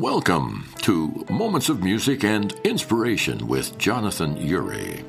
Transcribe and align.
Welcome 0.00 0.64
to 0.80 1.26
Moments 1.28 1.68
of 1.68 1.82
Music 1.82 2.24
and 2.24 2.52
Inspiration 2.64 3.46
with 3.46 3.76
Jonathan 3.76 4.34
Uri. 4.38 5.04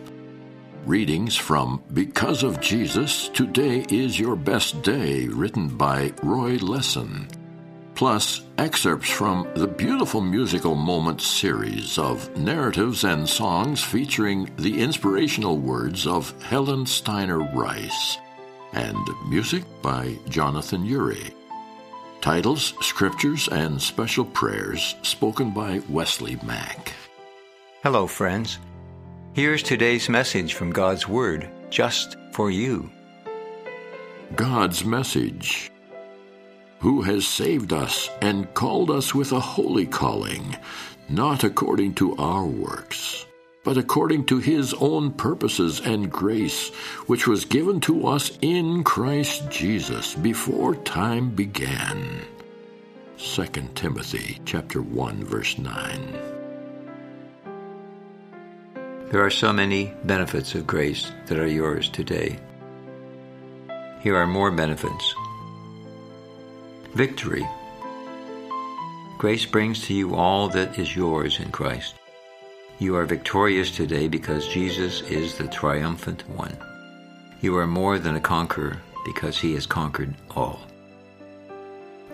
Readings 0.85 1.37
from 1.37 1.81
Because 1.93 2.43
of 2.43 2.59
Jesus, 2.59 3.29
Today 3.29 3.85
is 3.89 4.19
Your 4.19 4.35
Best 4.35 4.81
Day, 4.81 5.29
written 5.29 5.69
by 5.69 6.11
Roy 6.21 6.57
Lessin. 6.57 7.29
Plus, 7.95 8.41
excerpts 8.57 9.09
from 9.09 9.47
the 9.55 9.65
Beautiful 9.65 10.19
Musical 10.19 10.75
Moments 10.75 11.25
series 11.25 11.97
of 11.97 12.29
narratives 12.35 13.05
and 13.05 13.29
songs 13.29 13.81
featuring 13.81 14.51
the 14.57 14.81
inspirational 14.81 15.57
words 15.57 16.05
of 16.05 16.33
Helen 16.43 16.85
Steiner 16.85 17.39
Rice, 17.55 18.17
and 18.73 18.99
music 19.29 19.63
by 19.81 20.17
Jonathan 20.27 20.83
Uri. 20.83 21.33
Titles, 22.21 22.75
scriptures, 22.81 23.47
and 23.47 23.81
special 23.81 24.23
prayers 24.23 24.93
spoken 25.01 25.49
by 25.49 25.81
Wesley 25.89 26.37
Mack. 26.43 26.93
Hello, 27.81 28.05
friends. 28.05 28.59
Here's 29.33 29.63
today's 29.63 30.07
message 30.07 30.53
from 30.53 30.71
God's 30.71 31.07
Word, 31.07 31.49
just 31.71 32.17
for 32.31 32.51
you. 32.51 32.91
God's 34.35 34.85
message. 34.85 35.71
Who 36.81 37.01
has 37.01 37.25
saved 37.27 37.73
us 37.73 38.07
and 38.21 38.53
called 38.53 38.91
us 38.91 39.15
with 39.15 39.31
a 39.31 39.39
holy 39.39 39.87
calling, 39.87 40.55
not 41.09 41.43
according 41.43 41.95
to 41.95 42.15
our 42.17 42.45
works 42.45 43.25
but 43.63 43.77
according 43.77 44.25
to 44.25 44.39
his 44.39 44.73
own 44.75 45.11
purposes 45.11 45.79
and 45.81 46.11
grace, 46.11 46.69
which 47.05 47.27
was 47.27 47.45
given 47.45 47.79
to 47.81 48.07
us 48.07 48.37
in 48.41 48.83
Christ 48.83 49.49
Jesus 49.49 50.15
before 50.15 50.75
time 50.75 51.29
began. 51.29 52.21
2 53.17 53.45
Timothy 53.75 54.39
chapter 54.45 54.81
1 54.81 55.23
verse 55.23 55.57
9. 55.59 56.31
There 59.11 59.23
are 59.23 59.29
so 59.29 59.53
many 59.53 59.93
benefits 60.05 60.55
of 60.55 60.65
grace 60.65 61.11
that 61.27 61.37
are 61.37 61.45
yours 61.45 61.89
today. 61.89 62.39
Here 64.01 64.15
are 64.15 64.25
more 64.25 64.49
benefits. 64.49 65.13
Victory. 66.95 67.47
Grace 69.19 69.45
brings 69.45 69.85
to 69.85 69.93
you 69.93 70.15
all 70.15 70.47
that 70.49 70.79
is 70.79 70.95
yours 70.95 71.39
in 71.39 71.51
Christ. 71.51 72.00
You 72.81 72.95
are 72.95 73.05
victorious 73.05 73.69
today 73.69 74.07
because 74.07 74.47
Jesus 74.47 75.01
is 75.01 75.37
the 75.37 75.47
triumphant 75.47 76.27
one. 76.27 76.57
You 77.39 77.55
are 77.57 77.67
more 77.67 77.99
than 77.99 78.15
a 78.15 78.19
conqueror 78.19 78.81
because 79.05 79.37
he 79.37 79.53
has 79.53 79.67
conquered 79.67 80.15
all. 80.31 80.61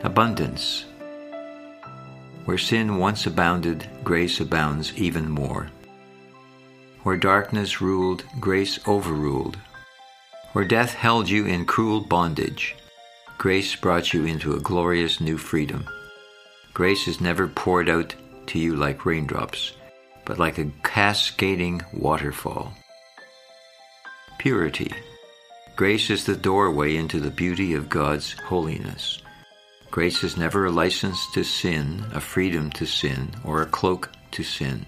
Abundance. 0.03 0.83
Where 2.43 2.57
sin 2.57 2.97
once 2.97 3.25
abounded, 3.25 3.87
grace 4.03 4.41
abounds 4.41 4.93
even 4.97 5.29
more. 5.29 5.69
Where 7.03 7.15
darkness 7.15 7.79
ruled, 7.79 8.25
grace 8.41 8.77
overruled. 8.85 9.55
Where 10.51 10.65
death 10.65 10.93
held 10.95 11.29
you 11.29 11.45
in 11.45 11.63
cruel 11.63 12.01
bondage, 12.01 12.75
grace 13.37 13.73
brought 13.73 14.13
you 14.13 14.25
into 14.25 14.53
a 14.53 14.59
glorious 14.59 15.21
new 15.21 15.37
freedom. 15.37 15.87
Grace 16.73 17.07
is 17.07 17.21
never 17.21 17.47
poured 17.47 17.87
out 17.87 18.13
to 18.47 18.59
you 18.59 18.75
like 18.75 19.05
raindrops 19.05 19.71
but 20.27 20.37
like 20.37 20.57
a 20.57 20.69
cascading 20.83 21.81
waterfall. 21.93 22.73
Purity. 24.37 24.91
Grace 25.77 26.09
is 26.09 26.25
the 26.25 26.35
doorway 26.35 26.97
into 26.97 27.21
the 27.21 27.31
beauty 27.31 27.73
of 27.73 27.87
God's 27.87 28.33
holiness. 28.33 29.21
Grace 29.89 30.25
is 30.25 30.35
never 30.35 30.65
a 30.65 30.71
license 30.71 31.31
to 31.31 31.43
sin, 31.43 32.05
a 32.13 32.19
freedom 32.19 32.69
to 32.71 32.85
sin, 32.85 33.31
or 33.45 33.61
a 33.61 33.65
cloak 33.67 34.11
to 34.31 34.43
sin. 34.43 34.85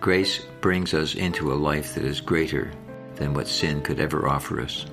Grace 0.00 0.40
brings 0.62 0.94
us 0.94 1.14
into 1.14 1.52
a 1.52 1.62
life 1.70 1.94
that 1.94 2.04
is 2.04 2.22
greater 2.22 2.72
than 3.16 3.34
what 3.34 3.48
sin 3.48 3.82
could 3.82 4.00
ever 4.00 4.26
offer 4.26 4.62
us. 4.62 4.86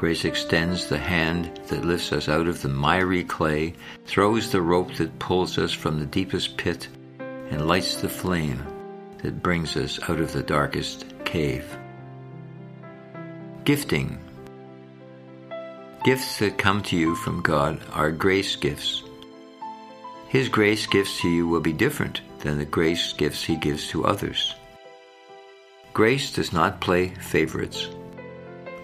Grace 0.00 0.24
extends 0.24 0.86
the 0.86 0.96
hand 0.96 1.60
that 1.66 1.84
lifts 1.84 2.10
us 2.10 2.26
out 2.26 2.46
of 2.46 2.62
the 2.62 2.70
miry 2.70 3.22
clay, 3.22 3.74
throws 4.06 4.50
the 4.50 4.62
rope 4.62 4.94
that 4.94 5.18
pulls 5.18 5.58
us 5.58 5.74
from 5.74 6.00
the 6.00 6.06
deepest 6.06 6.56
pit, 6.56 6.88
and 7.18 7.68
lights 7.68 7.96
the 7.96 8.08
flame 8.08 8.64
that 9.18 9.42
brings 9.42 9.76
us 9.76 10.00
out 10.08 10.18
of 10.18 10.32
the 10.32 10.42
darkest 10.42 11.04
cave. 11.26 11.76
Gifting. 13.64 14.18
Gifts 16.02 16.38
that 16.38 16.56
come 16.56 16.80
to 16.84 16.96
you 16.96 17.14
from 17.14 17.42
God 17.42 17.78
are 17.92 18.10
grace 18.10 18.56
gifts. 18.56 19.02
His 20.28 20.48
grace 20.48 20.86
gifts 20.86 21.20
to 21.20 21.28
you 21.28 21.46
will 21.46 21.60
be 21.60 21.74
different 21.74 22.22
than 22.38 22.56
the 22.56 22.64
grace 22.64 23.12
gifts 23.12 23.44
He 23.44 23.56
gives 23.56 23.88
to 23.88 24.06
others. 24.06 24.54
Grace 25.92 26.32
does 26.32 26.54
not 26.54 26.80
play 26.80 27.08
favorites. 27.08 27.90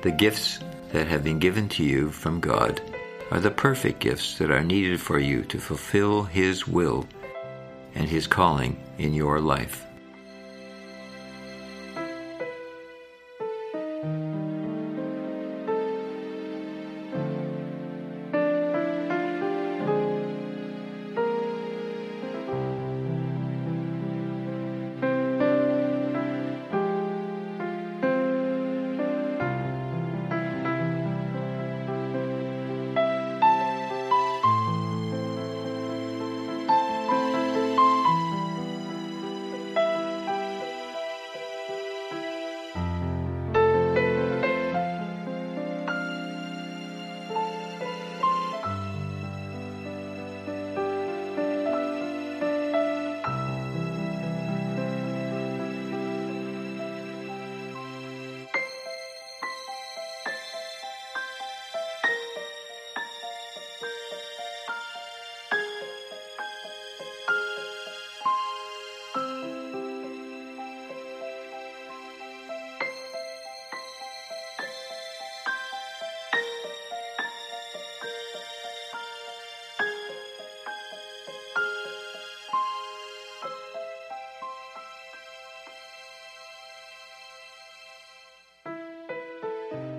The 0.03 0.11
gifts 0.11 0.59
that 0.97 1.09
have 1.09 1.23
been 1.23 1.39
given 1.39 1.69
to 1.69 1.85
you 1.85 2.11
from 2.11 2.41
God 2.41 2.81
are 3.31 3.39
the 3.39 3.51
perfect 3.51 4.01
gifts 4.01 4.39
that 4.39 4.51
are 4.51 4.65
needed 4.65 4.99
for 4.99 5.19
you 5.19 5.43
to 5.43 5.59
fulfill 5.59 6.23
His 6.23 6.67
will 6.67 7.07
and 7.95 8.09
His 8.09 8.27
calling 8.27 8.83
in 8.97 9.13
your 9.13 9.39
life. 9.39 9.85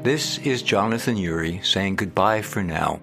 This 0.07 0.37
is 0.37 0.61
Jonathan 0.61 1.17
Uri 1.17 1.59
saying 1.63 1.97
goodbye 1.97 2.41
for 2.41 2.63
now. 2.63 3.01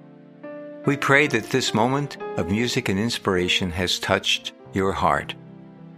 We 0.86 0.96
pray 0.96 1.26
that 1.26 1.50
this 1.50 1.74
moment 1.74 2.16
of 2.38 2.50
music 2.50 2.88
and 2.88 2.98
inspiration 2.98 3.70
has 3.72 3.98
touched 3.98 4.54
your 4.72 4.92
heart. 4.92 5.34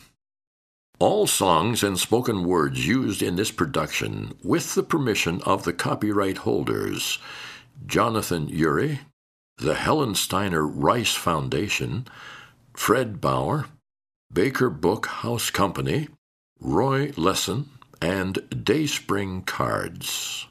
All 0.99 1.27
songs 1.27 1.83
and 1.83 1.99
spoken 1.99 2.45
words 2.45 2.87
used 2.87 3.21
in 3.21 3.37
this 3.37 3.51
production, 3.51 4.33
with 4.43 4.75
the 4.75 4.83
permission 4.83 5.43
of 5.43 5.65
the 5.65 5.75
copyright 5.75 6.39
holders, 6.39 7.19
Jonathan 7.85 8.49
Ury, 8.49 9.01
the 9.59 9.75
Helen 9.75 10.15
Steiner 10.15 10.67
Rice 10.67 11.15
Foundation, 11.15 12.07
Fred 12.75 13.21
Bauer, 13.21 13.67
Baker 14.33 14.69
Book 14.71 15.07
House 15.07 15.51
Company, 15.51 16.09
Roy 16.61 17.13
Lessin, 17.17 17.67
and 18.03 18.39
Dayspring 18.65 19.43
Cards. 19.43 20.47